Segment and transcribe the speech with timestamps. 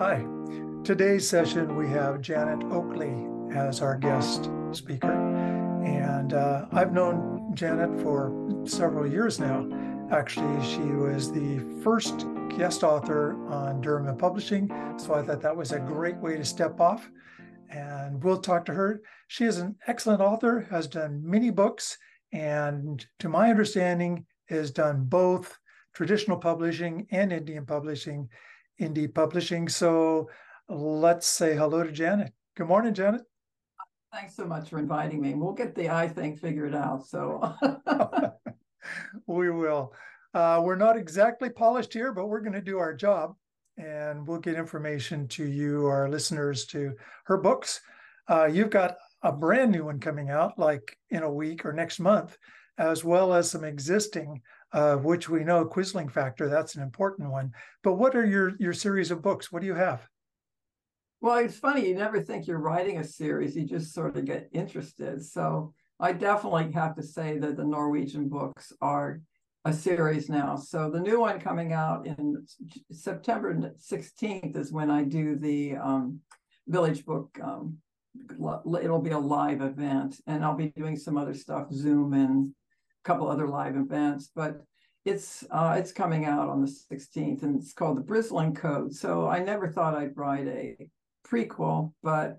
[0.00, 0.24] Hi.
[0.82, 5.12] Today's session, we have Janet Oakley as our guest speaker.
[5.84, 9.68] And uh, I've known Janet for several years now.
[10.10, 12.24] Actually, she was the first
[12.56, 14.70] guest author on Durham Publishing.
[14.96, 17.10] So I thought that was a great way to step off.
[17.68, 19.02] And we'll talk to her.
[19.28, 21.98] She is an excellent author, has done many books,
[22.32, 25.58] and to my understanding, has done both
[25.92, 28.30] traditional publishing and Indian publishing
[28.80, 29.68] indie publishing.
[29.68, 30.28] So
[30.68, 32.32] let's say hello to Janet.
[32.56, 33.22] Good morning, Janet.
[34.12, 35.34] Thanks so much for inviting me.
[35.34, 37.06] We'll get the I thing figured out.
[37.06, 37.54] So
[39.26, 39.94] we will.
[40.34, 43.34] Uh, we're not exactly polished here, but we're going to do our job
[43.76, 46.94] and we'll get information to you, our listeners, to
[47.24, 47.80] her books.
[48.28, 51.98] Uh, you've got a brand new one coming out like in a week or next
[52.00, 52.36] month,
[52.78, 54.40] as well as some existing
[54.72, 57.52] uh, which we know Quisling factor, that's an important one.
[57.82, 59.50] But what are your, your series of books?
[59.50, 60.06] What do you have?
[61.20, 64.48] Well, it's funny, you never think you're writing a series, you just sort of get
[64.52, 65.22] interested.
[65.22, 69.20] So I definitely have to say that the Norwegian books are
[69.66, 70.56] a series now.
[70.56, 72.46] So the new one coming out in
[72.90, 76.20] September 16th is when I do the um,
[76.66, 77.38] Village Book.
[77.42, 77.76] Um,
[78.82, 82.52] it'll be a live event, and I'll be doing some other stuff, Zoom and
[83.04, 84.62] couple other live events, but
[85.04, 88.94] it's uh, it's coming out on the 16th, and it's called the Brisling Code.
[88.94, 90.76] So I never thought I'd write a
[91.26, 92.38] prequel, but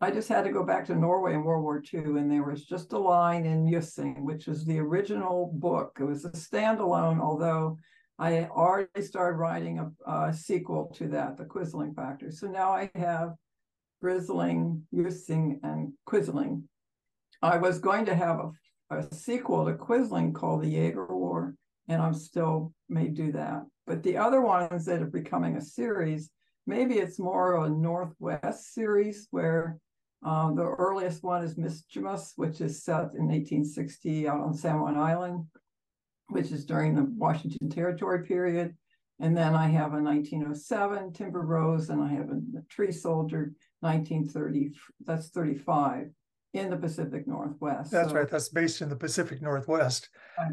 [0.00, 2.64] I just had to go back to Norway in World War II, and there was
[2.64, 5.98] just a line in Jøssing, which was the original book.
[6.00, 7.76] It was a standalone, although
[8.18, 12.30] I already started writing a, a sequel to that, The Quisling Factor.
[12.30, 13.34] So now I have
[14.00, 16.62] Brisling, Jøssing, and Quisling.
[17.42, 18.50] I was going to have a
[18.90, 21.54] a sequel to Quisling called The Jaeger War,
[21.88, 23.64] and I'm still may do that.
[23.86, 26.30] But the other ones that are becoming a series,
[26.66, 29.78] maybe it's more of a Northwest series where
[30.24, 34.96] um, the earliest one is Mist-chi-mas, which is set in 1860 out on San Juan
[34.96, 35.46] Island,
[36.28, 38.74] which is during the Washington Territory period.
[39.20, 44.72] And then I have a 1907 Timber Rose, and I have a Tree Soldier 1930.
[45.04, 46.10] That's 35
[46.54, 47.90] in the Pacific Northwest.
[47.90, 48.28] That's so, right.
[48.28, 50.08] That's based in the Pacific Northwest.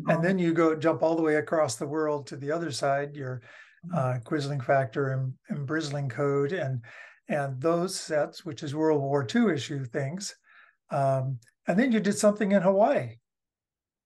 [0.08, 3.16] And then you go jump all the way across the world to the other side,
[3.16, 3.42] your
[3.86, 3.98] mm-hmm.
[3.98, 6.82] uh, Quisling Factor and, and Brisling Code and
[7.28, 10.36] and those sets, which is World War II issue things.
[10.92, 13.16] Um, and then you did something in Hawaii.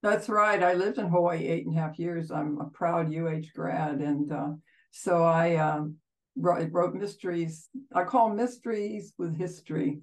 [0.02, 0.64] That's right.
[0.64, 2.32] I lived in Hawaii eight and a half years.
[2.32, 4.00] I'm a proud UH grad.
[4.00, 4.52] And uh,
[4.92, 5.96] so I um,
[6.38, 7.68] wrote, wrote mysteries.
[7.94, 10.00] I call mysteries with history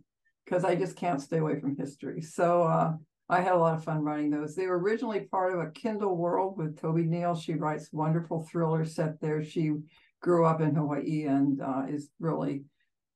[0.46, 2.22] because I just can't stay away from history.
[2.22, 2.92] So uh,
[3.28, 4.54] I had a lot of fun writing those.
[4.54, 7.34] They were originally part of a Kindle World with Toby Neal.
[7.34, 9.42] She writes wonderful thrillers set there.
[9.42, 9.72] She
[10.22, 12.64] grew up in Hawaii and uh, is really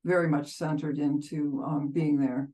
[0.04, 2.50] very much centered into um, being there.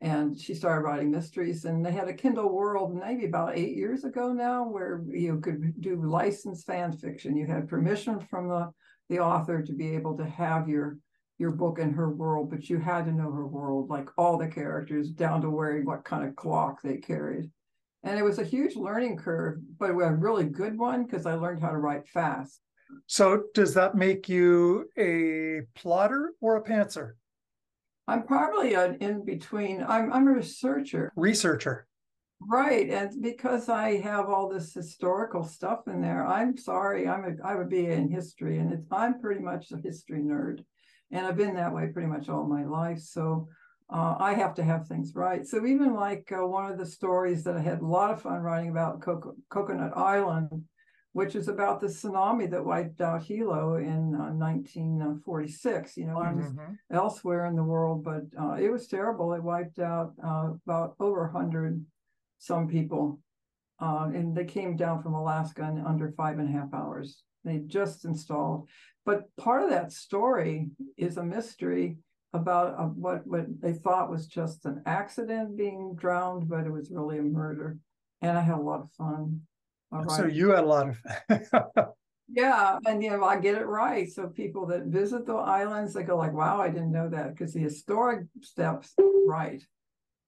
[0.00, 4.04] And she started writing mysteries, and they had a Kindle World maybe about eight years
[4.04, 7.36] ago now, where you could do licensed fan fiction.
[7.36, 8.70] You had permission from the
[9.08, 10.98] the author to be able to have your
[11.38, 14.48] your book and her world, but you had to know her world, like all the
[14.48, 17.50] characters, down to wearing what kind of clock they carried.
[18.02, 21.60] And it was a huge learning curve, but a really good one because I learned
[21.60, 22.60] how to write fast.
[23.06, 27.12] So, does that make you a plotter or a pantser?
[28.06, 29.84] I'm probably an in between.
[29.86, 31.12] I'm I'm a researcher.
[31.14, 31.86] Researcher.
[32.40, 37.46] Right, and because I have all this historical stuff in there, I'm sorry, I'm a
[37.46, 40.64] I would be in history, and it's I'm pretty much a history nerd
[41.10, 43.00] and I've been that way pretty much all my life.
[43.00, 43.48] So
[43.90, 45.46] uh, I have to have things right.
[45.46, 48.40] So even like uh, one of the stories that I had a lot of fun
[48.40, 50.64] writing about Co- Coconut Island,
[51.12, 55.96] which is about the tsunami that wiped out Hilo in uh, 1946.
[55.96, 56.74] You know, mm-hmm.
[56.92, 59.32] elsewhere in the world, but uh, it was terrible.
[59.32, 61.84] It wiped out uh, about over 100
[62.38, 63.20] some people.
[63.80, 67.22] Uh, and they came down from Alaska in under five and a half hours.
[67.44, 68.68] They just installed
[69.08, 70.68] but part of that story
[70.98, 71.96] is a mystery
[72.34, 76.90] about uh, what what they thought was just an accident being drowned, but it was
[76.90, 77.78] really a murder.
[78.20, 79.40] And I had a lot of fun.
[80.14, 80.98] So you had a lot of
[81.48, 81.64] fun.
[82.30, 84.12] yeah, and you know I get it right.
[84.12, 87.54] So people that visit the islands, they go like, "Wow, I didn't know that," because
[87.54, 88.94] the historic steps
[89.26, 89.62] right.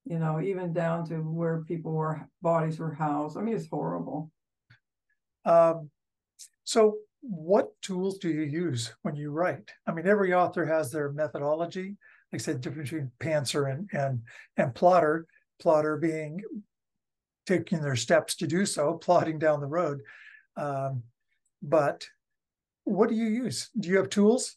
[0.06, 3.36] You know, even down to where people were bodies were housed.
[3.36, 4.30] I mean, it's horrible.
[5.44, 5.90] Um,
[6.64, 9.70] so what tools do you use when you write?
[9.86, 11.96] I mean, every author has their methodology.
[12.32, 14.22] Like I said, difference between pantser and and
[14.56, 15.26] and plotter.
[15.60, 16.40] Plotter being
[17.46, 20.00] taking their steps to do so, plotting down the road.
[20.56, 21.02] Um,
[21.62, 22.06] but
[22.84, 23.70] what do you use?
[23.78, 24.56] Do you have tools?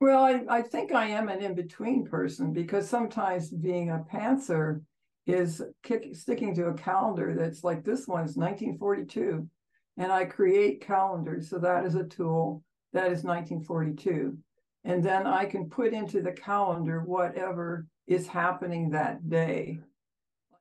[0.00, 4.82] Well, I, I think I am an in between person because sometimes being a pantser
[5.26, 9.48] is kick, sticking to a calendar that's like this one's 1942.
[9.96, 11.48] And I create calendars.
[11.48, 12.62] So that is a tool
[12.92, 14.38] that is 1942.
[14.84, 19.78] And then I can put into the calendar whatever is happening that day.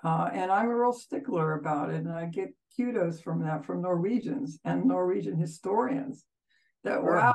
[0.03, 1.97] Uh, and I'm a real stickler about it.
[1.97, 6.25] And I get kudos from that from Norwegians and Norwegian historians
[6.83, 7.15] that, sure.
[7.15, 7.33] wow,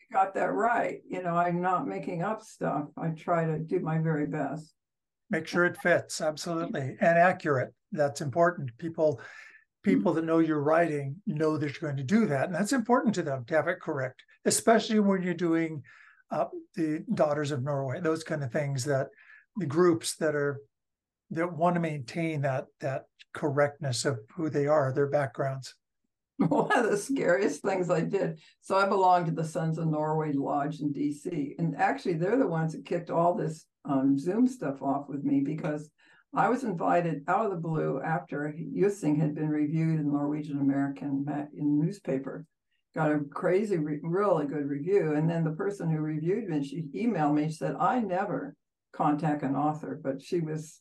[0.00, 1.00] you got that right.
[1.08, 2.86] You know, I'm not making up stuff.
[2.96, 4.72] I try to do my very best.
[5.30, 7.74] Make sure it fits, absolutely, and accurate.
[7.92, 8.70] That's important.
[8.78, 9.20] People
[9.82, 12.46] people that know your writing know that you're going to do that.
[12.46, 15.82] And that's important to them to have it correct, especially when you're doing
[16.30, 19.08] uh, the Daughters of Norway, those kind of things that
[19.56, 20.60] the groups that are
[21.30, 23.04] that want to maintain that that
[23.34, 25.74] correctness of who they are, their backgrounds.
[26.36, 28.38] One of the scariest things I did.
[28.60, 31.54] So I belong to the Sons of Norway Lodge in DC.
[31.58, 35.40] And actually, they're the ones that kicked all this um, Zoom stuff off with me
[35.40, 35.90] because
[36.34, 41.24] I was invited out of the blue after Jøssing had been reviewed in Norwegian American
[41.56, 42.44] in newspaper.
[42.94, 45.14] Got a crazy, really good review.
[45.14, 48.56] And then the person who reviewed me, she emailed me, she said, I never
[48.92, 50.80] contact an author, but she was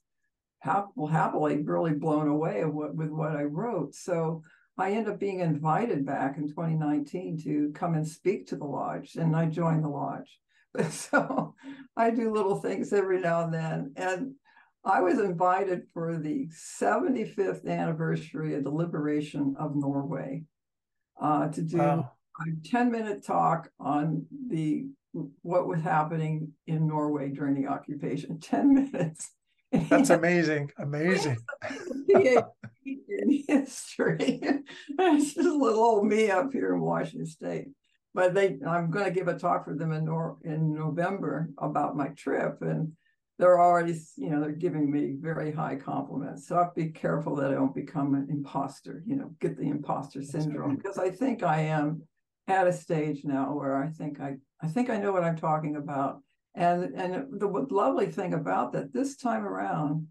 [0.60, 3.96] hap- well, happily really blown away what, with what I wrote.
[3.96, 4.42] So
[4.78, 9.16] I ended up being invited back in 2019 to come and speak to the lodge,
[9.16, 10.40] and I joined the lodge.
[10.92, 11.56] So
[11.96, 13.94] I do little things every now and then.
[13.96, 14.36] And
[14.86, 20.44] I was invited for the 75th anniversary of the liberation of Norway
[21.22, 22.12] uh, to do wow.
[22.42, 24.86] a 10 minute talk on the
[25.42, 28.40] what was happening in Norway during the occupation.
[28.42, 29.32] 10 minutes.
[29.72, 30.72] That's amazing.
[30.78, 31.38] Amazing.
[32.08, 34.40] in history.
[35.00, 37.68] it's just little old me up here in Washington State.
[38.14, 41.96] But they, I'm going to give a talk for them in Nor- in November about
[41.96, 42.94] my trip, and
[43.40, 46.48] they're already, you know, they're giving me very high compliments.
[46.48, 49.04] So I have to be careful that I don't become an imposter.
[49.06, 52.02] You know, get the imposter syndrome because I think I am
[52.48, 55.76] at a stage now where I think I, I think I know what I'm talking
[55.76, 56.22] about.
[56.56, 60.08] And and the lovely thing about that this time around,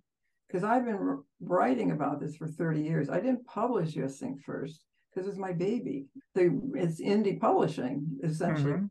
[0.46, 3.10] because I've been writing about this for 30 years.
[3.10, 6.06] I didn't publish Jøssing first because it's my baby.
[6.34, 8.74] They, it's indie publishing, essentially.
[8.74, 8.86] Mm-hmm.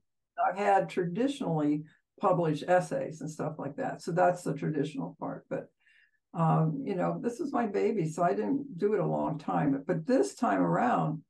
[0.49, 1.83] I've had traditionally
[2.19, 4.01] published essays and stuff like that.
[4.01, 5.45] So that's the traditional part.
[5.49, 5.67] But,
[6.33, 8.07] um, you know, this is my baby.
[8.07, 9.83] So I didn't do it a long time.
[9.85, 11.21] But this time around,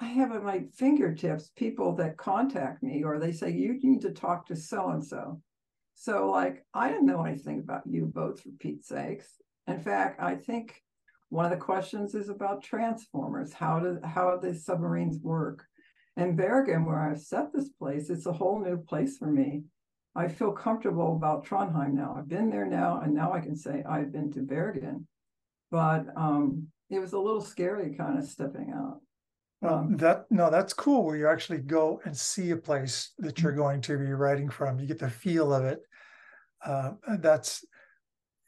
[0.00, 4.12] I have at my fingertips people that contact me or they say, you need to
[4.12, 5.40] talk to so and so.
[5.94, 9.28] So, like, I didn't know anything about U boats for Pete's sakes.
[9.68, 10.82] In fact, I think
[11.28, 13.52] one of the questions is about transformers.
[13.52, 15.64] How do how do these submarines work?
[16.16, 19.64] And Bergen, where I've set this place, it's a whole new place for me.
[20.14, 22.14] I feel comfortable about Trondheim now.
[22.16, 25.06] I've been there now, and now I can say I've been to Bergen.
[25.70, 29.00] But um, it was a little scary, kind of stepping out.
[29.66, 31.04] Um, that no, that's cool.
[31.04, 34.78] Where you actually go and see a place that you're going to be writing from.
[34.78, 35.80] You get the feel of it.
[36.64, 37.64] Uh, that's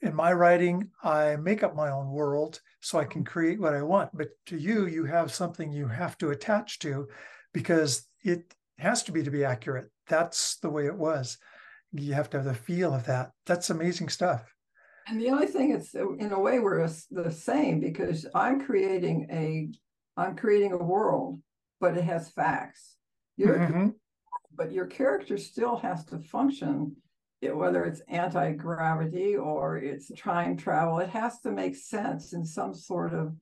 [0.05, 3.83] in my writing, I make up my own world so I can create what I
[3.83, 4.11] want.
[4.13, 7.09] But to you, you have something you have to attach to
[7.55, 9.91] because it has to be to be accurate.
[10.07, 11.39] That's the way it was.
[11.94, 13.31] You have to have the feel of that.
[13.46, 14.53] That's amazing stuff.
[15.06, 19.69] And the only thing is, in a way, we're the same because I'm creating a,
[20.20, 21.41] I'm creating a world,
[21.81, 22.96] but it has facts.
[23.36, 23.89] Your, mm-hmm.
[24.55, 26.96] but your character still has to function
[27.53, 33.13] whether it's anti-gravity or it's time travel, it has to make sense in some sort
[33.13, 33.34] of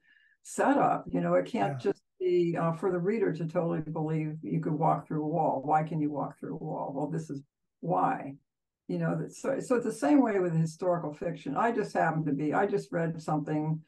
[0.42, 1.04] setup.
[1.08, 1.90] You know, it can't yeah.
[1.92, 5.62] just be uh, for the reader to totally believe you could walk through a wall.
[5.64, 6.92] Why can you walk through a wall?
[6.94, 7.42] Well, this is
[7.80, 8.34] why.
[8.88, 11.56] You know, so so it's the same way with historical fiction.
[11.56, 12.52] I just happen to be.
[12.52, 13.80] I just read something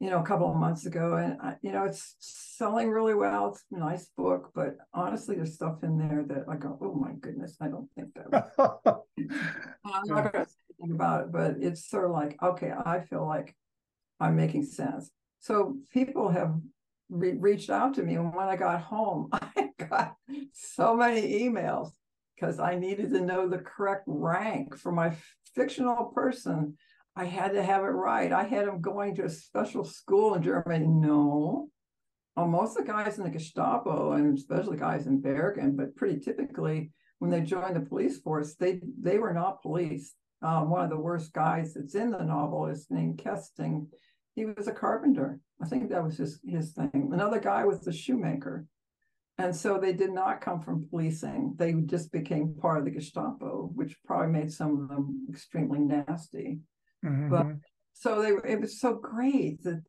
[0.00, 3.48] you know, a couple of months ago, and I, you know, it's selling really well.
[3.48, 7.12] It's a nice book, but honestly, there's stuff in there that I go, oh my
[7.20, 8.50] goodness, I don't think that.
[9.84, 13.00] I'm not going to say anything about it, but it's sort of like, okay, I
[13.00, 13.54] feel like
[14.18, 15.10] I'm making sense.
[15.40, 16.54] So people have
[17.10, 20.14] re- reached out to me, and when I got home, I got
[20.54, 21.90] so many emails
[22.40, 25.14] because I needed to know the correct rank for my
[25.54, 26.76] fictional person
[27.16, 28.32] I had to have it right.
[28.32, 30.86] I had him going to a special school in Germany.
[30.86, 31.68] No.
[32.36, 36.20] Well, most of the guys in the Gestapo and especially guys in Bergen, but pretty
[36.20, 40.14] typically when they joined the police force, they they were not police.
[40.42, 43.88] Um, one of the worst guys that's in the novel is named Kesting.
[44.34, 45.40] He was a carpenter.
[45.62, 47.10] I think that was his his thing.
[47.12, 48.64] Another guy was a shoemaker.
[49.40, 51.54] And so they did not come from policing.
[51.56, 56.60] They just became part of the Gestapo, which probably made some of them extremely nasty.
[57.04, 57.30] Mm-hmm.
[57.30, 57.46] But
[57.94, 59.82] so they were, it was so great that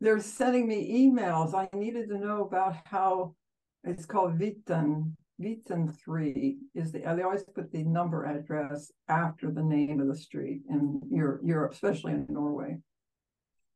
[0.00, 1.54] they're sending me emails.
[1.54, 3.36] I needed to know about how
[3.84, 5.12] it's called Viten.
[5.40, 10.16] Viten 3 is the, they always put the number address after the name of the
[10.16, 12.78] street in Europe, especially in Norway.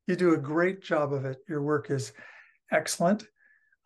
[0.08, 1.38] You do a great job of it.
[1.48, 2.12] Your work is
[2.72, 3.24] excellent.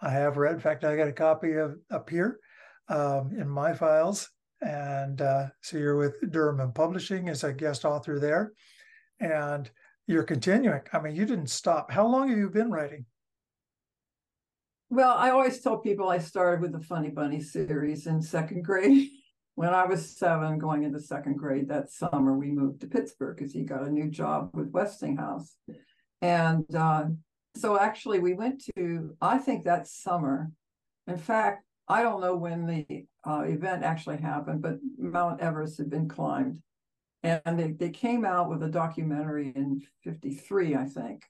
[0.05, 2.39] I have read, in fact, I got a copy of up here
[2.89, 4.29] um, in my files.
[4.61, 8.53] And uh, so you're with Durham and Publishing as a guest author there.
[9.19, 9.71] And
[10.07, 10.83] you're continuing.
[10.93, 11.91] I mean, you didn't stop.
[11.91, 13.07] How long have you been writing?
[14.91, 19.09] Well, I always tell people I started with the Funny Bunny series in second grade.
[19.55, 23.55] when I was seven, going into second grade that summer, we moved to Pittsburgh because
[23.55, 25.55] he got a new job with Westinghouse.
[26.21, 27.07] And uh,
[27.57, 30.51] so actually, we went to, I think that summer.
[31.07, 35.91] In fact, I don't know when the uh, event actually happened, but Mount Everest had
[35.91, 36.61] been climbed.
[37.23, 41.23] And they, they came out with a documentary in 53 i think.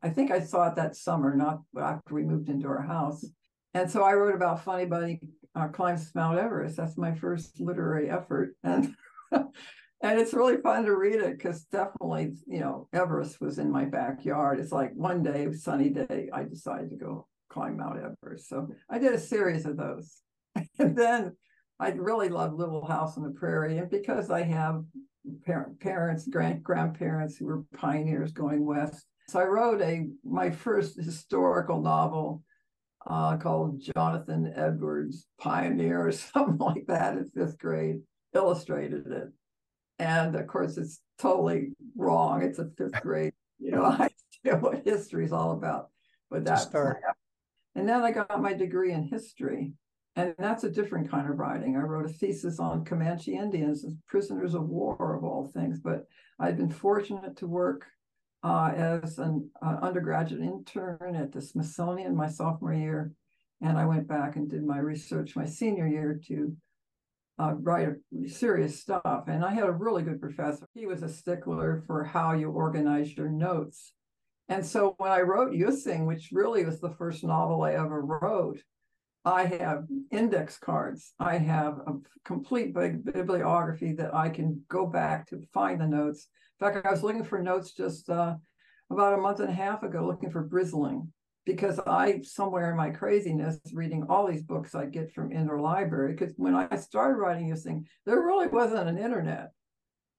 [0.00, 3.26] I think i saw it that summer not after we moved into our house.
[3.74, 5.20] And so i wrote about funny bunny
[5.56, 6.76] uh, climbs mount everest.
[6.76, 8.54] That's my first literary effort.
[8.62, 8.94] And
[10.02, 13.84] and it's really fun to read it because definitely you know everest was in my
[13.84, 18.68] backyard it's like one day sunny day i decided to go climb mount everest so
[18.88, 20.22] i did a series of those
[20.78, 21.32] and then
[21.80, 24.84] I really love Little House on the Prairie, and because I have
[25.46, 29.06] parent, parents, grand, grandparents who were pioneers going west.
[29.28, 32.42] So I wrote a my first historical novel
[33.06, 38.00] uh, called Jonathan Edwards Pioneer or something like that in fifth grade,
[38.34, 39.28] illustrated it.
[40.00, 42.42] And of course, it's totally wrong.
[42.42, 43.84] It's a fifth grade, you know,
[44.44, 45.90] idea what history is all about.
[46.30, 46.64] But that's
[47.76, 49.74] and then I got my degree in history.
[50.16, 51.76] And that's a different kind of writing.
[51.76, 55.78] I wrote a thesis on Comanche Indians as prisoners of war, of all things.
[55.78, 56.06] But
[56.38, 57.86] I've been fortunate to work
[58.42, 63.12] uh, as an uh, undergraduate intern at the Smithsonian my sophomore year.
[63.60, 66.56] And I went back and did my research my senior year to
[67.40, 67.88] uh, write
[68.26, 69.24] serious stuff.
[69.26, 70.66] And I had a really good professor.
[70.74, 73.94] He was a stickler for how you organize your notes.
[74.48, 78.60] And so when I wrote Jøssing, which really was the first novel I ever wrote,
[79.24, 81.12] I have index cards.
[81.18, 81.94] I have a
[82.24, 86.28] complete bibliography that I can go back to find the notes.
[86.60, 88.34] In fact, I was looking for notes just uh,
[88.90, 91.08] about a month and a half ago, looking for Brisling,
[91.46, 96.34] because I, somewhere in my craziness, reading all these books I get from interlibrary, because
[96.36, 99.52] when I started writing this thing, there really wasn't an internet.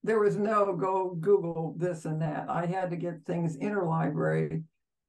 [0.04, 2.50] There was no go Google this and that.
[2.50, 4.64] I had to get things interlibrary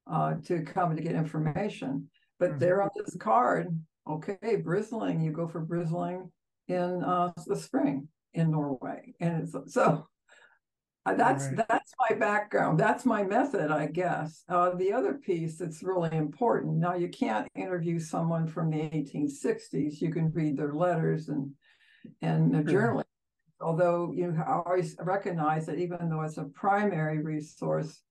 [0.09, 2.09] uh, to come to get information.
[2.39, 2.59] But mm-hmm.
[2.59, 3.67] there on this card,
[4.07, 6.29] okay, Brisling, you go for Brisling
[6.67, 9.13] in uh, the spring in Norway.
[9.19, 10.07] And it's, so
[11.05, 11.65] uh, that's right.
[11.67, 12.79] that's my background.
[12.79, 14.43] That's my method, I guess.
[14.47, 16.77] Uh, the other piece that's really important.
[16.77, 20.01] Now you can't interview someone from the 1860s.
[20.01, 21.51] You can read their letters and
[22.21, 23.03] and the journaling.
[23.61, 28.01] Although you always recognize that even though it's a primary resource,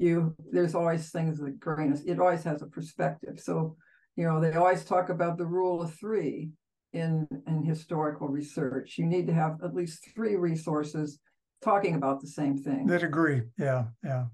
[0.00, 3.76] you there's always things that grain it always has a perspective so
[4.16, 6.48] you know they always talk about the rule of three
[6.94, 11.18] in in historical research you need to have at least three resources
[11.62, 14.24] talking about the same thing that agree yeah yeah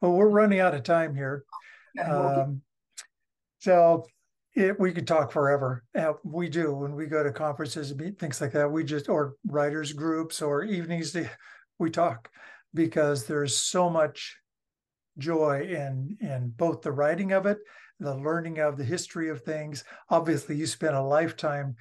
[0.00, 1.44] well we're running out of time here
[1.98, 2.60] okay, um,
[3.58, 4.04] so
[4.54, 5.82] it, we could talk forever.
[5.98, 8.70] Uh, we do when we go to conferences, and meet things like that.
[8.70, 11.16] We just or writers groups or evenings.
[11.78, 12.30] We talk
[12.72, 14.36] because there's so much
[15.18, 17.58] joy in in both the writing of it,
[17.98, 19.82] the learning of the history of things.
[20.08, 21.74] Obviously, you spent a lifetime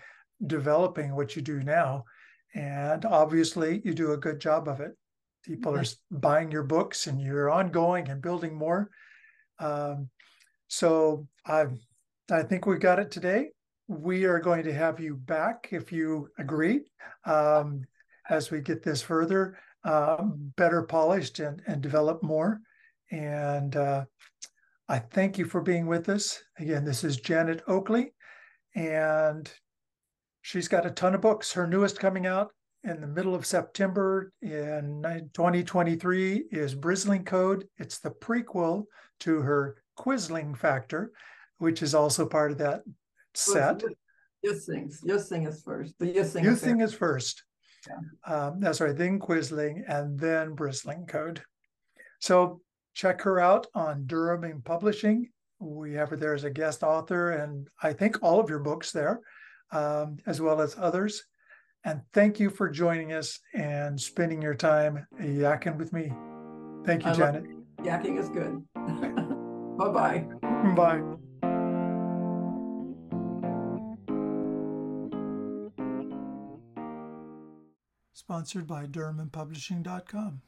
[0.45, 2.05] developing what you do now,
[2.53, 4.91] and obviously, you do a good job of it.
[5.43, 8.89] People are buying your books, and you're ongoing and building more.
[9.59, 10.09] Um,
[10.67, 11.65] so I
[12.31, 13.49] I think we've got it today.
[13.87, 16.81] We are going to have you back if you agree
[17.25, 17.83] um,
[18.29, 20.23] as we get this further, uh,
[20.55, 22.61] better polished and, and develop more.
[23.11, 24.05] And uh,
[24.87, 26.41] I thank you for being with us.
[26.57, 28.13] Again, this is Janet Oakley,
[28.73, 29.51] and
[30.43, 31.53] she's got a ton of books.
[31.53, 32.51] Her newest coming out
[32.83, 35.01] in the middle of September in
[35.33, 37.67] 2023 is Brisling Code.
[37.77, 38.83] It's the prequel
[39.21, 41.11] to her Quisling Factor,
[41.57, 42.83] which is also part of that
[43.33, 43.83] set.
[44.45, 45.93] Jøssing, Jøssing is first.
[45.97, 47.43] The Jøssing, Jøssing is first.
[47.87, 48.35] Yeah.
[48.35, 48.95] Um, that's right.
[48.95, 51.41] Then Quisling and then Brisling Code.
[52.19, 52.59] So
[52.93, 55.29] check her out on Durham and Publishing.
[55.59, 58.91] we have her there as a guest author, and I think all of your books
[58.91, 59.21] there,
[59.73, 61.23] um, as well as others.
[61.85, 66.13] And thank you for joining us and spending your time yakking with me.
[66.85, 67.43] Thank you, I Janet.
[67.79, 68.63] Yakking is good.
[69.77, 70.25] bye bye.
[70.75, 71.01] Bye.
[78.13, 80.41] Sponsored by DurhamandPublishing.com.